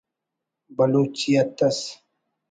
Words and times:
بلوچیت 0.77 1.57
ئس 1.67 1.79